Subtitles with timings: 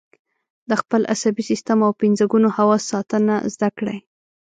[0.69, 3.97] د خپل عصبي سیستم او پنځه ګونو حواسو ساتنه زده کړئ.